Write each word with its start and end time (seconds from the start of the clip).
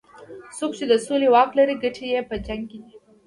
څوک 0.57 0.71
چې 0.77 0.85
د 0.91 0.93
سولې 1.05 1.27
واک 1.33 1.49
لري 1.59 1.75
ګټې 1.83 2.05
یې 2.13 2.21
په 2.29 2.35
جنګ 2.45 2.63
کې 2.69 2.77
دي. 2.85 2.93